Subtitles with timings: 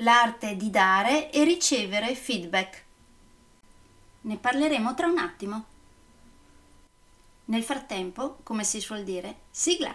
[0.00, 2.84] l'arte di dare e ricevere feedback.
[4.22, 5.64] Ne parleremo tra un attimo.
[7.46, 9.94] Nel frattempo, come si suol dire, sigla.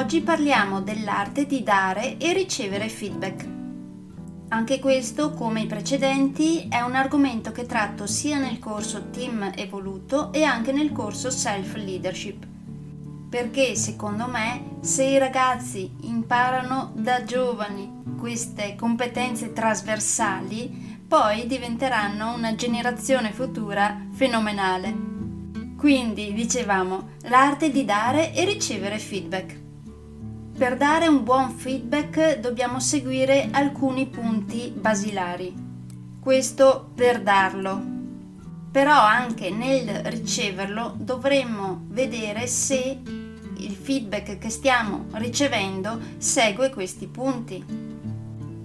[0.00, 3.46] Oggi parliamo dell'arte di dare e ricevere feedback.
[4.48, 10.32] Anche questo, come i precedenti, è un argomento che tratto sia nel corso Team Evoluto
[10.32, 12.46] e anche nel corso Self Leadership.
[13.28, 22.54] Perché secondo me, se i ragazzi imparano da giovani queste competenze trasversali, poi diventeranno una
[22.54, 24.96] generazione futura fenomenale.
[25.76, 29.68] Quindi, dicevamo, l'arte di dare e ricevere feedback.
[30.60, 35.54] Per dare un buon feedback dobbiamo seguire alcuni punti basilari.
[36.20, 37.82] Questo per darlo.
[38.70, 43.00] Però anche nel riceverlo dovremmo vedere se
[43.56, 47.64] il feedback che stiamo ricevendo segue questi punti.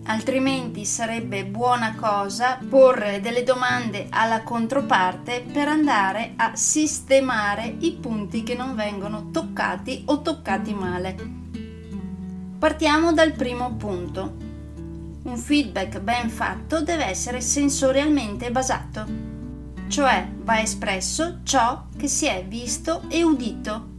[0.08, 8.44] Altrimenti sarebbe buona cosa porre delle domande alla controparte per andare a sistemare i punti
[8.44, 11.35] che non vengono toccati o toccati male.
[12.66, 14.38] Partiamo dal primo punto.
[15.22, 19.06] Un feedback ben fatto deve essere sensorialmente basato,
[19.88, 23.90] cioè va espresso ciò che si è visto e udito,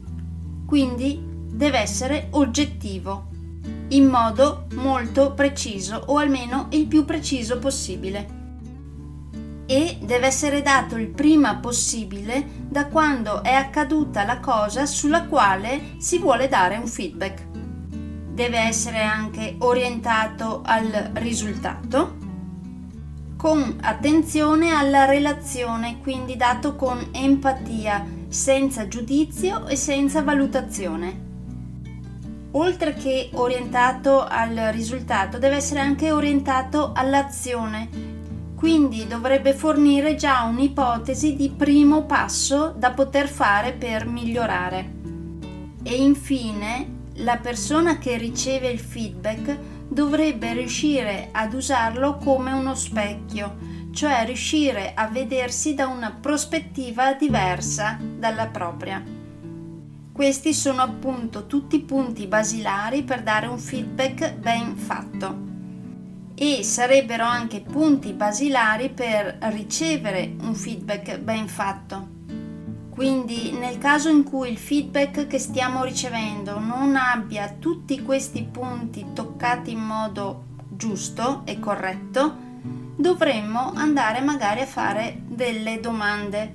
[0.66, 1.16] quindi
[1.48, 3.28] deve essere oggettivo,
[3.90, 8.26] in modo molto preciso o almeno il più preciso possibile.
[9.66, 15.94] E deve essere dato il prima possibile da quando è accaduta la cosa sulla quale
[15.98, 17.55] si vuole dare un feedback
[18.36, 22.18] deve essere anche orientato al risultato
[23.38, 31.24] con attenzione alla relazione, quindi dato con empatia, senza giudizio e senza valutazione.
[32.52, 37.88] Oltre che orientato al risultato, deve essere anche orientato all'azione,
[38.54, 44.92] quindi dovrebbe fornire già un'ipotesi di primo passo da poter fare per migliorare.
[45.82, 53.56] E infine la persona che riceve il feedback dovrebbe riuscire ad usarlo come uno specchio,
[53.92, 59.02] cioè riuscire a vedersi da una prospettiva diversa dalla propria.
[60.12, 65.44] Questi sono appunto tutti i punti basilari per dare un feedback ben fatto
[66.34, 72.15] e sarebbero anche punti basilari per ricevere un feedback ben fatto.
[72.96, 79.08] Quindi nel caso in cui il feedback che stiamo ricevendo non abbia tutti questi punti
[79.12, 82.34] toccati in modo giusto e corretto,
[82.96, 86.54] dovremmo andare magari a fare delle domande.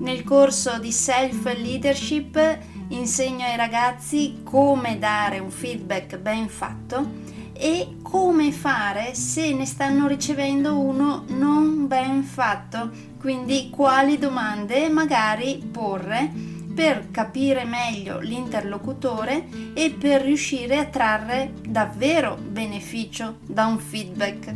[0.00, 2.58] Nel corso di Self Leadership
[2.88, 10.06] insegno ai ragazzi come dare un feedback ben fatto e come fare se ne stanno
[10.06, 16.30] ricevendo uno non ben fatto, quindi quali domande magari porre
[16.74, 24.54] per capire meglio l'interlocutore e per riuscire a trarre davvero beneficio da un feedback.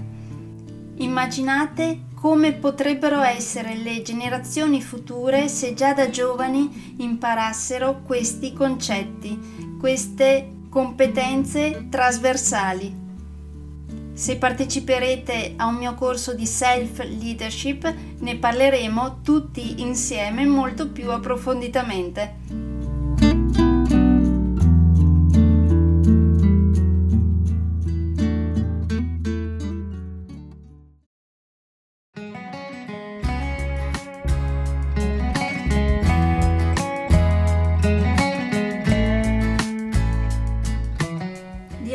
[0.96, 10.56] Immaginate come potrebbero essere le generazioni future se già da giovani imparassero questi concetti, queste
[10.78, 12.94] competenze trasversali.
[14.12, 21.10] Se parteciperete a un mio corso di self leadership ne parleremo tutti insieme molto più
[21.10, 22.67] approfonditamente.